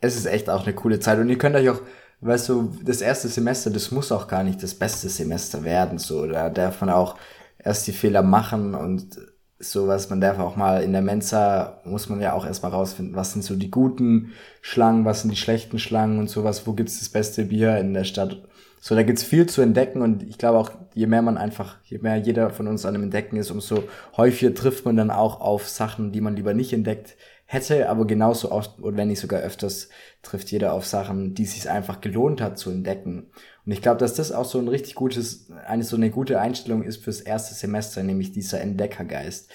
[0.00, 1.80] es ist echt auch eine coole Zeit und ihr könnt euch auch,
[2.20, 6.26] weißt du, das erste Semester, das muss auch gar nicht das beste Semester werden, so,
[6.26, 7.16] da darf man auch
[7.58, 9.18] erst die Fehler machen und
[9.60, 13.32] sowas, man darf auch mal in der Mensa, muss man ja auch erstmal rausfinden, was
[13.32, 17.10] sind so die guten Schlangen, was sind die schlechten Schlangen und sowas, wo gibt's das
[17.10, 18.42] beste Bier in der Stadt.
[18.82, 21.98] So, da gibt's viel zu entdecken und ich glaube auch, je mehr man einfach, je
[21.98, 23.84] mehr jeder von uns an dem Entdecken ist, umso
[24.16, 28.50] häufiger trifft man dann auch auf Sachen, die man lieber nicht entdeckt hätte, aber genauso
[28.50, 29.90] oft, und wenn nicht sogar öfters,
[30.22, 33.26] trifft jeder auf Sachen, die es sich einfach gelohnt hat zu entdecken.
[33.66, 36.82] Und ich glaube, dass das auch so ein richtig gutes, eine so eine gute Einstellung
[36.82, 39.50] ist fürs erste Semester, nämlich dieser Entdeckergeist.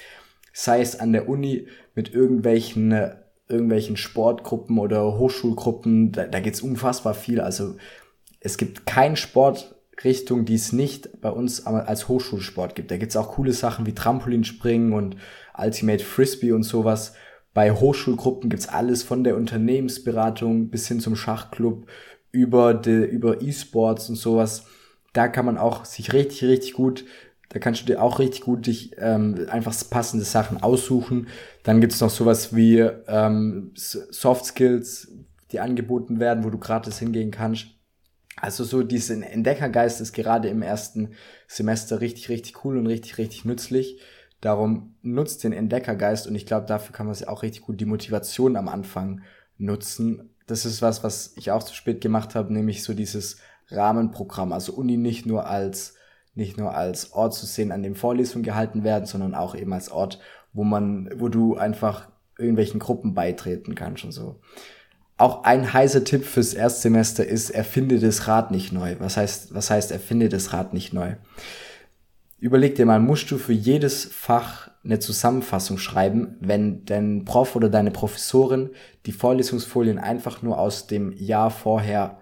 [0.53, 2.91] Sei es an der Uni mit irgendwelchen,
[3.47, 7.41] irgendwelchen Sportgruppen oder Hochschulgruppen, da, da geht's unfassbar viel.
[7.41, 7.75] Also
[8.45, 12.91] es gibt kein Sportrichtung, die es nicht bei uns als Hochschulsport gibt.
[12.91, 15.17] Da gibt's auch coole Sachen wie Trampolinspringen und
[15.57, 17.13] Ultimate Frisbee und sowas.
[17.55, 21.87] Bei Hochschulgruppen gibt's alles von der Unternehmensberatung bis hin zum Schachclub
[22.31, 24.65] über de, über E-Sports und sowas.
[25.13, 27.05] Da kann man auch sich richtig, richtig gut,
[27.49, 31.29] da kannst du dir auch richtig gut dich ähm, einfach passende Sachen aussuchen.
[31.63, 35.13] Dann gibt's noch sowas wie ähm, Soft Skills,
[35.51, 37.74] die angeboten werden, wo du gratis hingehen kannst.
[38.45, 41.15] Also so diesen Entdeckergeist ist gerade im ersten
[41.47, 43.99] Semester richtig, richtig cool und richtig, richtig nützlich.
[44.39, 47.85] Darum nutzt den Entdeckergeist und ich glaube, dafür kann man sich auch richtig gut die
[47.85, 49.23] Motivation am Anfang
[49.57, 53.37] nutzen, das ist was, was ich auch zu spät gemacht habe, nämlich so dieses
[53.69, 54.53] Rahmenprogramm.
[54.53, 55.95] Also Uni nicht nur als
[56.35, 59.89] nicht nur als Ort zu sehen, an dem Vorlesungen gehalten werden, sondern auch eben als
[59.89, 60.19] Ort,
[60.53, 64.39] wo man, wo du einfach irgendwelchen Gruppen beitreten kannst und so.
[65.17, 68.95] Auch ein heißer Tipp fürs Erstsemester ist, erfinde das Rad nicht neu.
[68.99, 71.15] Was heißt, was heißt, erfinde das Rad nicht neu?
[72.37, 77.69] Überleg dir mal, musst du für jedes Fach eine Zusammenfassung schreiben, wenn dein Prof oder
[77.69, 78.71] deine Professorin
[79.05, 82.19] die Vorlesungsfolien einfach nur aus dem Jahr vorher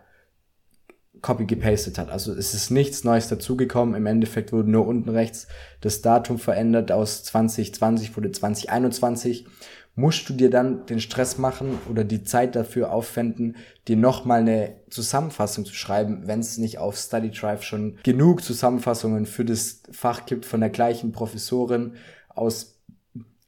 [1.24, 2.10] copy gepastet hat.
[2.10, 3.96] Also es ist nichts Neues dazugekommen.
[3.96, 5.48] Im Endeffekt wurde nur unten rechts
[5.82, 6.92] das Datum verändert.
[6.92, 9.48] Aus 2020 wurde 2021
[9.96, 14.78] musst du dir dann den Stress machen oder die Zeit dafür aufwenden, dir nochmal eine
[14.90, 20.26] Zusammenfassung zu schreiben, wenn es nicht auf Study Drive schon genug Zusammenfassungen für das Fach
[20.26, 21.94] gibt von der gleichen Professorin
[22.30, 22.82] aus,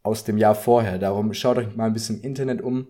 [0.04, 1.00] aus dem Jahr vorher.
[1.00, 2.88] Darum schaut euch mal ein bisschen im Internet um.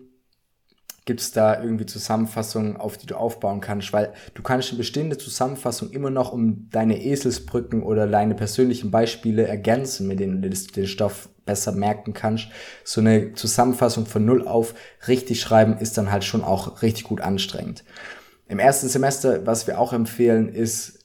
[1.06, 3.92] Gibt es da irgendwie Zusammenfassungen, auf die du aufbauen kannst?
[3.92, 9.46] Weil du kannst eine bestehende Zusammenfassung immer noch um deine Eselsbrücken oder deine persönlichen Beispiele
[9.46, 12.48] ergänzen, mit denen du den Stoff besser merken kannst.
[12.82, 14.74] So eine Zusammenfassung von Null auf
[15.06, 17.84] richtig schreiben ist dann halt schon auch richtig gut anstrengend.
[18.48, 21.04] Im ersten Semester, was wir auch empfehlen, ist,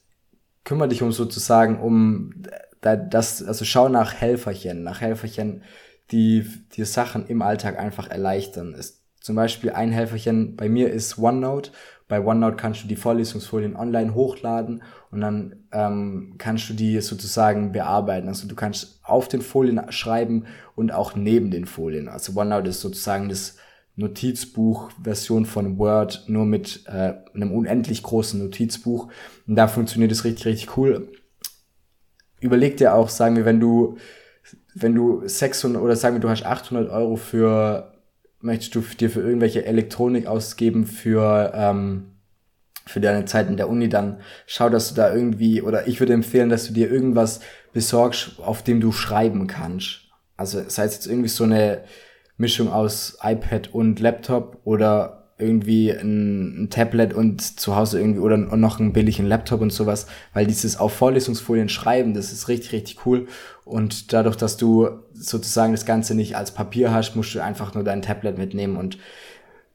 [0.64, 2.42] kümmere dich um sozusagen um
[2.82, 5.62] das, also schau nach Helferchen, nach Helferchen,
[6.10, 6.44] die
[6.76, 8.74] die Sachen im Alltag einfach erleichtern.
[8.74, 11.72] Ist zum Beispiel ein Helferchen bei mir ist OneNote.
[12.08, 17.72] Bei OneNote kannst du die Vorlesungsfolien online hochladen und dann ähm, kannst du die sozusagen
[17.72, 18.28] bearbeiten.
[18.28, 22.10] Also du kannst auf den Folien schreiben und auch neben den Folien.
[22.10, 23.58] Also OneNote ist sozusagen das
[23.96, 29.08] Notizbuch-Version von Word, nur mit äh, einem unendlich großen Notizbuch.
[29.48, 31.10] Und da funktioniert es richtig, richtig cool
[32.42, 33.98] überleg dir auch, sagen wir, wenn du,
[34.76, 37.91] wenn du 600 oder sagen wir, du hast 800 Euro für,
[38.42, 42.12] möchtest du dir für irgendwelche Elektronik ausgeben für, ähm,
[42.86, 46.14] für deine Zeit in der Uni, dann schau, dass du da irgendwie, oder ich würde
[46.14, 47.42] empfehlen, dass du dir irgendwas
[47.74, 50.10] besorgst, auf dem du schreiben kannst.
[50.38, 51.84] Also sei es jetzt irgendwie so eine
[52.38, 58.38] Mischung aus iPad und Laptop oder irgendwie ein, ein, Tablet und zu Hause irgendwie oder
[58.38, 63.06] noch einen billigen Laptop und sowas, weil dieses auf Vorlesungsfolien schreiben, das ist richtig, richtig
[63.06, 63.28] cool.
[63.66, 67.84] Und dadurch, dass du sozusagen das Ganze nicht als Papier hast, musst du einfach nur
[67.84, 68.78] dein Tablet mitnehmen.
[68.78, 68.98] Und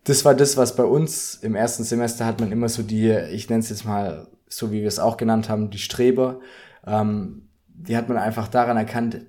[0.05, 3.49] das war das, was bei uns im ersten Semester hat man immer so die, ich
[3.49, 6.41] nenne es jetzt mal so wie wir es auch genannt haben, die Streber.
[6.87, 9.21] Ähm, die hat man einfach daran erkannt,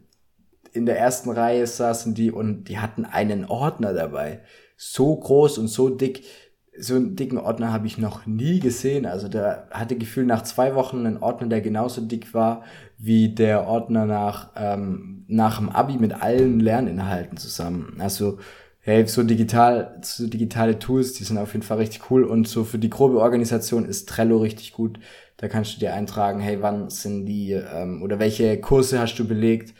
[0.71, 4.41] in der ersten Reihe saßen die und die hatten einen Ordner dabei.
[4.77, 6.23] So groß und so dick.
[6.79, 9.07] So einen dicken Ordner habe ich noch nie gesehen.
[9.07, 12.63] Also der hatte Gefühl nach zwei Wochen einen Ordner, der genauso dick war
[12.99, 17.95] wie der Ordner nach, ähm, nach dem Abi mit allen Lerninhalten zusammen.
[17.99, 18.37] Also
[18.81, 22.63] hey, so digital, so digitale Tools, die sind auf jeden Fall richtig cool und so
[22.63, 24.99] für die grobe Organisation ist Trello richtig gut.
[25.37, 29.27] Da kannst du dir eintragen, hey, wann sind die ähm, oder welche Kurse hast du
[29.27, 29.73] belegt?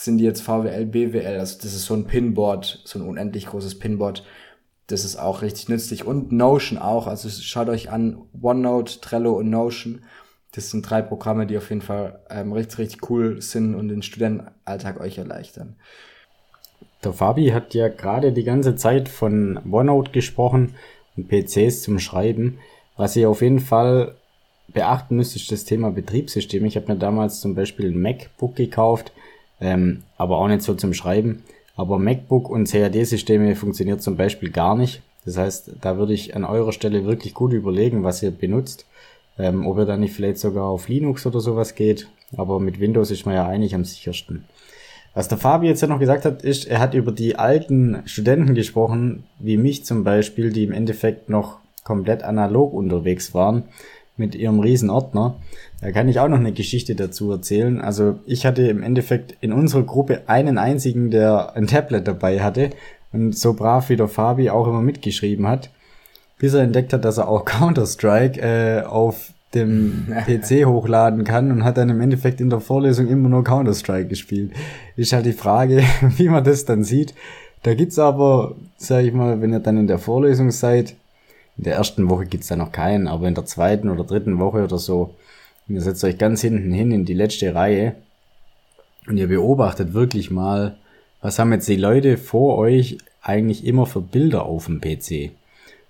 [0.00, 1.40] Sind die jetzt VWL, BWL?
[1.40, 4.24] Also das ist so ein Pinboard, so ein unendlich großes Pinboard.
[4.86, 7.08] Das ist auch richtig nützlich und Notion auch.
[7.08, 10.02] Also schaut euch an OneNote, Trello und Notion.
[10.52, 14.02] Das sind drei Programme, die auf jeden Fall ähm, richtig, richtig cool sind und den
[14.02, 15.74] Studentenalltag euch erleichtern.
[17.02, 20.76] Der Fabi hat ja gerade die ganze Zeit von OneNote gesprochen
[21.16, 22.58] und PCs zum Schreiben.
[22.96, 24.14] Was ihr auf jeden Fall
[24.68, 26.64] beachten müsst, ist das Thema Betriebssystem.
[26.66, 29.12] Ich habe mir damals zum Beispiel ein MacBook gekauft,
[29.60, 31.42] ähm, aber auch nicht so zum Schreiben.
[31.76, 35.02] Aber MacBook und CAD-Systeme funktioniert zum Beispiel gar nicht.
[35.24, 38.86] Das heißt, da würde ich an eurer Stelle wirklich gut überlegen, was ihr benutzt.
[39.38, 42.08] Ähm, ob ihr dann nicht vielleicht sogar auf Linux oder sowas geht.
[42.36, 44.44] Aber mit Windows ist man ja eigentlich am sichersten.
[45.14, 48.54] Was der Fabi jetzt ja noch gesagt hat, ist, er hat über die alten Studenten
[48.54, 53.64] gesprochen, wie mich zum Beispiel, die im Endeffekt noch komplett analog unterwegs waren
[54.18, 55.36] mit ihrem riesen Ordner.
[55.80, 57.80] Da kann ich auch noch eine Geschichte dazu erzählen.
[57.80, 62.70] Also ich hatte im Endeffekt in unserer Gruppe einen einzigen, der ein Tablet dabei hatte
[63.12, 65.70] und so brav wie der Fabi auch immer mitgeschrieben hat,
[66.38, 71.64] bis er entdeckt hat, dass er auch Counter-Strike äh, auf dem PC hochladen kann und
[71.64, 74.52] hat dann im Endeffekt in der Vorlesung immer nur Counter-Strike gespielt.
[74.96, 75.82] Ist halt die Frage,
[76.16, 77.14] wie man das dann sieht.
[77.62, 80.94] Da gibt's aber, sag ich mal, wenn ihr dann in der Vorlesung seid,
[81.58, 84.64] in der ersten Woche gibt's da noch keinen, aber in der zweiten oder dritten Woche
[84.64, 85.14] oder so,
[85.66, 87.96] ihr setzt euch ganz hinten hin in die letzte Reihe
[89.08, 90.78] und ihr beobachtet wirklich mal,
[91.20, 95.32] was haben jetzt die Leute vor euch eigentlich immer für Bilder auf dem PC.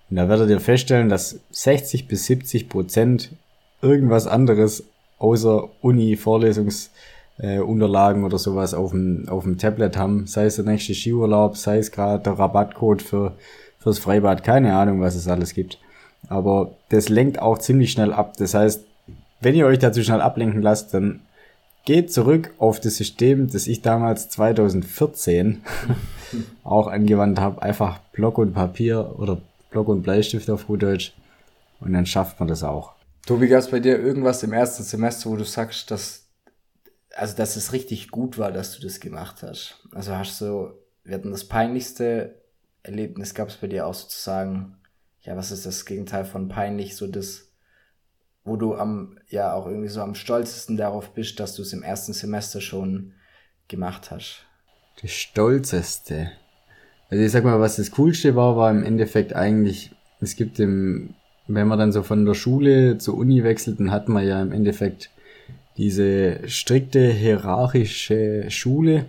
[0.08, 3.32] Und da werdet ihr feststellen, dass 60 bis 70 Prozent
[3.82, 4.84] irgendwas anderes
[5.18, 10.26] außer Uni-Vorlesungsunterlagen äh, oder sowas auf dem, auf dem Tablet haben.
[10.26, 13.34] Sei es der nächste Skiurlaub, sei es gerade der Rabattcode für
[13.78, 15.78] fürs Freibad, keine Ahnung, was es alles gibt.
[16.28, 18.36] Aber das lenkt auch ziemlich schnell ab.
[18.36, 18.84] Das heißt,
[19.40, 21.20] wenn ihr euch dazu schnell ablenken lasst, dann
[21.84, 25.62] geht zurück auf das System, das ich damals 2014
[26.64, 27.62] auch angewandt habe.
[27.62, 31.14] Einfach Block und Papier oder Block und Bleistift auf gut Deutsch.
[31.80, 32.92] Und dann schafft man das auch.
[33.26, 36.26] Tobi, gab es bei dir irgendwas im ersten Semester, wo du sagst, dass,
[37.14, 39.86] also, dass es richtig gut war, dass du das gemacht hast?
[39.92, 40.72] Also hast du
[41.08, 42.34] wir hatten das peinlichste
[42.82, 44.76] Erlebnis gab es bei dir auch sozusagen,
[45.22, 47.48] ja, was ist das Gegenteil von peinlich, so das,
[48.44, 51.82] wo du am, ja, auch irgendwie so am stolzesten darauf bist, dass du es im
[51.82, 53.12] ersten Semester schon
[53.68, 54.46] gemacht hast?
[55.02, 56.32] Das stolzeste.
[57.10, 61.14] Also ich sag mal, was das Coolste war, war im Endeffekt eigentlich, es gibt im,
[61.46, 64.52] wenn man dann so von der Schule zur Uni wechselt, dann hat man ja im
[64.52, 65.10] Endeffekt
[65.76, 69.06] diese strikte hierarchische Schule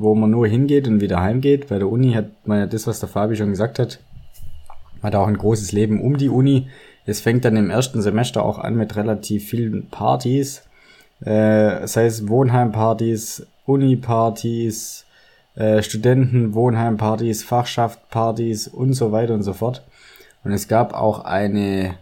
[0.00, 1.68] wo man nur hingeht und wieder heimgeht.
[1.68, 4.00] Bei der Uni hat man ja das, was der Fabi schon gesagt hat,
[5.02, 6.68] hat auch ein großes Leben um die Uni.
[7.06, 10.62] Es fängt dann im ersten Semester auch an mit relativ vielen Partys,
[11.20, 15.04] äh, sei es Wohnheimpartys, Uni-Partys,
[15.54, 19.84] äh, Studenten-Wohnheimpartys, Fachschaftpartys und so weiter und so fort.
[20.44, 21.96] Und es gab auch eine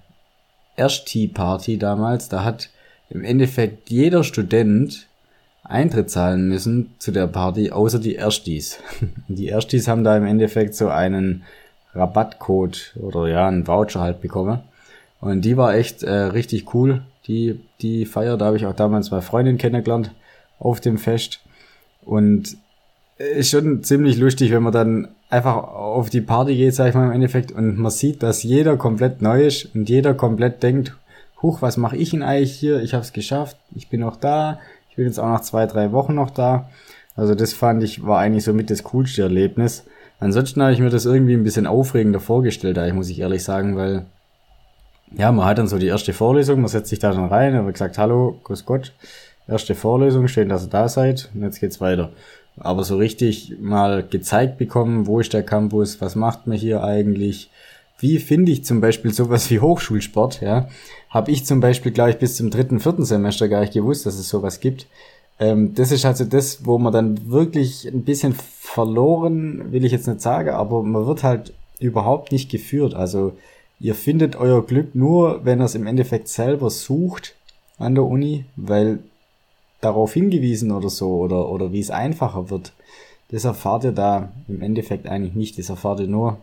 [0.76, 2.70] Ersti-Party damals, da hat
[3.10, 5.08] im Endeffekt jeder Student
[5.68, 8.78] Eintritt zahlen müssen zu der Party, außer die Erstis.
[9.28, 11.44] Die Erstis haben da im Endeffekt so einen
[11.94, 14.60] Rabattcode oder ja, einen Voucher halt bekommen.
[15.20, 17.02] Und die war echt äh, richtig cool.
[17.26, 20.12] Die, die Feier, da habe ich auch damals zwei Freundinnen kennengelernt
[20.58, 21.40] auf dem Fest.
[22.04, 22.56] Und
[23.18, 27.06] ist schon ziemlich lustig, wenn man dann einfach auf die Party geht, sag ich mal
[27.06, 30.96] im Endeffekt, und man sieht, dass jeder komplett neu ist und jeder komplett denkt,
[31.42, 32.80] huch, was mache ich denn eigentlich hier?
[32.80, 34.60] Ich habe es geschafft, ich bin noch da,
[34.98, 36.68] bin jetzt auch nach zwei, drei Wochen noch da.
[37.14, 39.84] Also das fand ich, war eigentlich so mit das coolste Erlebnis.
[40.18, 43.76] Ansonsten habe ich mir das irgendwie ein bisschen aufregender vorgestellt, eigentlich muss ich ehrlich sagen,
[43.76, 44.06] weil
[45.16, 47.72] ja, man hat dann so die erste Vorlesung, man setzt sich da dann rein, und
[47.72, 48.92] gesagt, hallo, grüß Gott,
[49.46, 52.10] erste Vorlesung, schön, dass ihr da seid und jetzt geht's weiter.
[52.58, 57.50] Aber so richtig mal gezeigt bekommen, wo ist der Campus, was macht man hier eigentlich,
[58.00, 60.68] wie finde ich zum Beispiel sowas wie Hochschulsport, ja,
[61.10, 64.18] habe ich zum Beispiel, glaube ich, bis zum dritten, vierten Semester gar nicht gewusst, dass
[64.18, 64.86] es sowas gibt.
[65.40, 70.08] Ähm, das ist also das, wo man dann wirklich ein bisschen verloren, will ich jetzt
[70.08, 72.94] nicht sagen, aber man wird halt überhaupt nicht geführt.
[72.94, 73.32] Also
[73.80, 77.34] ihr findet euer Glück nur, wenn ihr es im Endeffekt selber sucht
[77.78, 78.98] an der Uni, weil
[79.80, 82.72] darauf hingewiesen oder so oder, oder wie es einfacher wird,
[83.30, 85.58] das erfahrt ihr da im Endeffekt eigentlich nicht.
[85.58, 86.38] Das erfahrt ihr nur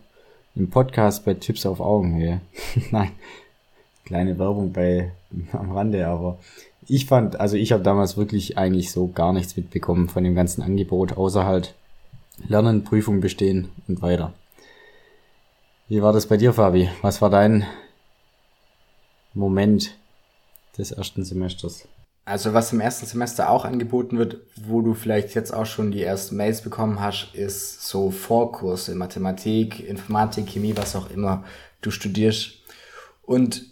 [0.55, 2.39] im Podcast bei Tipps auf Augenhöhe.
[2.91, 3.11] Nein,
[4.05, 5.11] kleine Werbung bei
[5.51, 6.39] am Rande, aber
[6.87, 10.61] ich fand, also ich habe damals wirklich eigentlich so gar nichts mitbekommen von dem ganzen
[10.61, 11.73] Angebot, außer halt
[12.47, 14.33] Lernen, Prüfung bestehen und weiter.
[15.87, 16.89] Wie war das bei dir, Fabi?
[17.01, 17.65] Was war dein
[19.33, 19.95] Moment
[20.77, 21.87] des ersten Semesters?
[22.25, 26.01] Also was im ersten Semester auch angeboten wird, wo du vielleicht jetzt auch schon die
[26.01, 31.43] ersten Mails bekommen hast, ist so Vorkurse, Mathematik, Informatik, Chemie, was auch immer
[31.81, 32.63] du studierst.
[33.21, 33.71] Und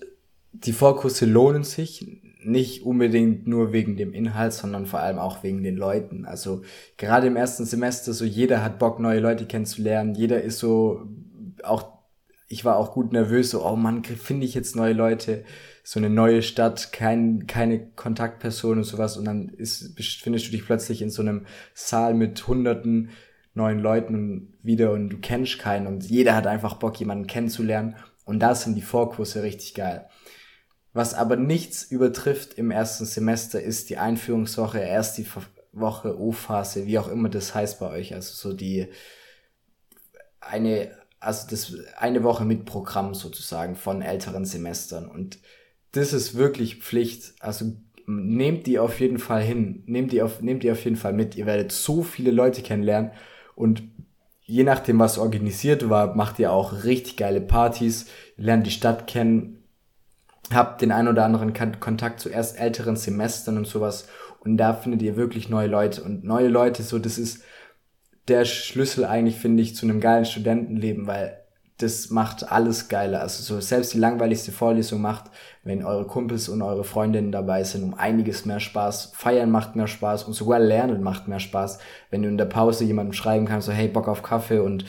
[0.54, 5.63] die Vorkurse lohnen sich nicht unbedingt nur wegen dem Inhalt, sondern vor allem auch wegen
[5.63, 6.26] den Leuten.
[6.26, 6.62] Also
[6.98, 10.16] gerade im ersten Semester, so jeder hat Bock, neue Leute kennenzulernen.
[10.16, 11.08] Jeder ist so,
[11.63, 11.88] auch,
[12.48, 15.44] ich war auch gut nervös, so, oh Mann, finde ich jetzt neue Leute,
[15.84, 19.18] so eine neue Stadt, kein, keine Kontaktperson und sowas.
[19.18, 23.10] Und dann ist, findest du dich plötzlich in so einem Saal mit hunderten
[23.54, 27.96] neuen Leuten wieder und du kennst keinen und jeder hat einfach Bock, jemanden kennenzulernen.
[28.26, 30.08] Und da sind die Vorkurse richtig geil.
[30.93, 35.25] Was aber nichts übertrifft im ersten Semester ist die Einführungswoche, erst die
[35.71, 38.13] Woche O-Phase, wie auch immer das heißt bei euch.
[38.13, 38.88] Also so die
[40.39, 45.08] eine, also das eine Woche mit Programm sozusagen von älteren Semestern.
[45.08, 45.39] Und
[45.93, 47.34] das ist wirklich Pflicht.
[47.39, 47.73] Also
[48.06, 49.84] nehmt die auf jeden Fall hin.
[49.88, 51.36] Nehmt die auf, nehmt die auf jeden Fall mit.
[51.36, 53.12] Ihr werdet so viele Leute kennenlernen
[53.56, 53.84] und
[54.45, 59.62] je nachdem, was organisiert war, macht ihr auch richtig geile Partys, lernt die Stadt kennen,
[60.51, 64.08] habt den ein oder anderen Kontakt zu erst älteren Semestern und sowas
[64.39, 67.43] und da findet ihr wirklich neue Leute und neue Leute, so das ist
[68.27, 71.39] der Schlüssel eigentlich, finde ich, zu einem geilen Studentenleben, weil
[71.77, 73.21] das macht alles geiler.
[73.21, 75.25] Also so selbst die langweiligste Vorlesung macht,
[75.63, 79.13] wenn eure Kumpels und eure Freundinnen dabei sind, um einiges mehr Spaß.
[79.15, 81.79] Feiern macht mehr Spaß und sogar Lernen macht mehr Spaß,
[82.12, 84.86] wenn du in der Pause jemandem schreiben kannst, so hey, Bock auf Kaffee und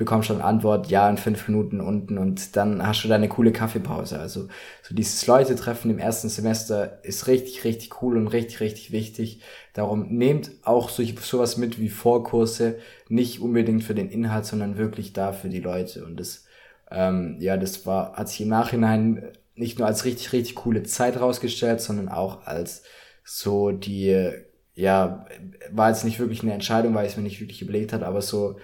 [0.00, 4.18] bekommst schon Antwort, ja, in fünf Minuten unten und dann hast du deine coole Kaffeepause.
[4.18, 4.48] Also
[4.82, 9.42] so dieses Leute-Treffen im ersten Semester ist richtig, richtig cool und richtig, richtig wichtig.
[9.74, 12.78] Darum nehmt auch so, sowas mit wie Vorkurse,
[13.10, 16.02] nicht unbedingt für den Inhalt, sondern wirklich da für die Leute.
[16.06, 16.46] Und das,
[16.90, 19.22] ähm, ja, das war, hat sich im Nachhinein
[19.54, 22.84] nicht nur als richtig, richtig coole Zeit rausgestellt, sondern auch als
[23.22, 24.30] so die,
[24.74, 25.26] ja,
[25.70, 28.22] war jetzt nicht wirklich eine Entscheidung, weil ich es mir nicht wirklich überlegt hat, aber
[28.22, 28.56] so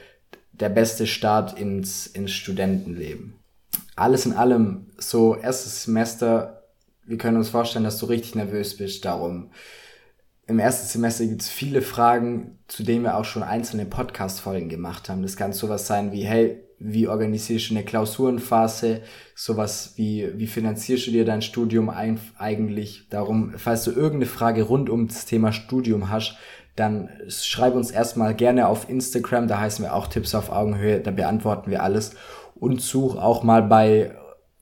[0.61, 3.35] der beste Start ins, ins Studentenleben.
[3.95, 6.63] Alles in allem, so erstes Semester,
[7.05, 9.05] wir können uns vorstellen, dass du richtig nervös bist.
[9.05, 9.51] Darum,
[10.47, 15.09] im ersten Semester gibt es viele Fragen, zu denen wir auch schon einzelne Podcast-Folgen gemacht
[15.09, 15.23] haben.
[15.23, 19.03] Das kann sowas sein wie, hey, wie organisierst du eine Klausurenphase?
[19.35, 23.09] Sowas wie, wie finanzierst du dir dein Studium eigentlich?
[23.09, 26.37] Darum, falls du irgendeine Frage rund um das Thema Studium hast,
[26.77, 31.11] dann schreib uns erstmal gerne auf Instagram, da heißen wir auch Tipps auf Augenhöhe, da
[31.11, 32.13] beantworten wir alles
[32.55, 34.13] und such auch mal bei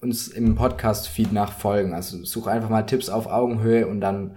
[0.00, 1.94] uns im Podcast-Feed nach Folgen.
[1.94, 4.36] Also such einfach mal Tipps auf Augenhöhe und dann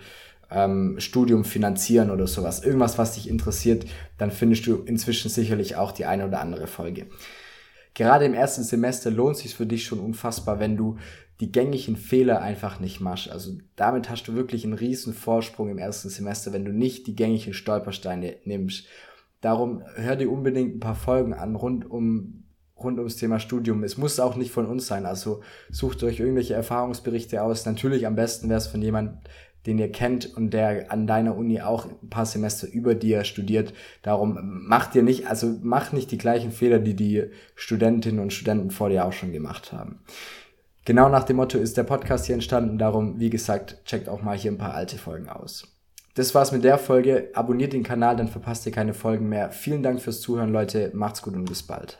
[0.49, 2.63] ähm, Studium finanzieren oder sowas.
[2.63, 3.85] Irgendwas, was dich interessiert,
[4.17, 7.07] dann findest du inzwischen sicherlich auch die eine oder andere Folge.
[7.93, 10.97] Gerade im ersten Semester lohnt sich für dich schon unfassbar, wenn du
[11.39, 13.29] die gängigen Fehler einfach nicht machst.
[13.29, 17.15] Also damit hast du wirklich einen riesen Vorsprung im ersten Semester, wenn du nicht die
[17.15, 18.87] gängigen Stolpersteine nimmst.
[19.41, 22.43] Darum hör dir unbedingt ein paar Folgen an rund um
[22.79, 23.83] rund ums Thema Studium.
[23.83, 25.05] Es muss auch nicht von uns sein.
[25.05, 27.65] Also sucht euch irgendwelche Erfahrungsberichte aus.
[27.65, 29.17] Natürlich am besten wäre es von jemand,
[29.65, 33.73] den ihr kennt und der an deiner Uni auch ein paar Semester über dir studiert.
[34.01, 37.23] Darum macht ihr nicht, also macht nicht die gleichen Fehler, die die
[37.55, 39.99] Studentinnen und Studenten vor dir auch schon gemacht haben.
[40.87, 42.77] Genau nach dem Motto ist der Podcast hier entstanden.
[42.77, 45.67] Darum, wie gesagt, checkt auch mal hier ein paar alte Folgen aus.
[46.15, 47.29] Das war's mit der Folge.
[47.33, 49.51] Abonniert den Kanal, dann verpasst ihr keine Folgen mehr.
[49.51, 50.91] Vielen Dank fürs Zuhören, Leute.
[50.93, 51.95] Macht's gut und bis bald.